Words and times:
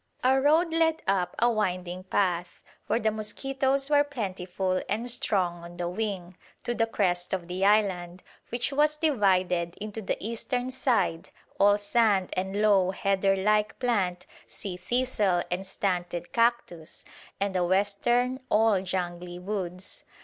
Our 0.23 0.41
road 0.41 0.73
led 0.73 1.03
up 1.07 1.35
a 1.37 1.47
winding 1.51 2.05
path, 2.05 2.63
where 2.87 2.97
the 2.97 3.11
mosquitoes 3.11 3.87
were 3.87 4.03
"plentiful 4.03 4.81
and 4.89 5.07
strong 5.07 5.63
on 5.63 5.77
the 5.77 5.87
wing," 5.87 6.33
to 6.63 6.73
the 6.73 6.87
crest 6.87 7.33
of 7.33 7.47
the 7.47 7.63
island, 7.63 8.23
which 8.49 8.73
was 8.73 8.97
divided 8.97 9.77
into 9.79 10.01
the 10.01 10.17
eastern 10.19 10.71
side, 10.71 11.29
all 11.59 11.77
sand 11.77 12.31
and 12.35 12.63
low 12.63 12.89
heather 12.89 13.35
like 13.35 13.77
plant, 13.77 14.25
sea 14.47 14.75
thistle 14.75 15.43
and 15.51 15.67
stunted 15.67 16.33
cactus; 16.33 17.05
and 17.39 17.53
the 17.53 17.63
western, 17.63 18.39
all 18.49 18.81
jungly 18.81 19.37
woods. 19.37 20.03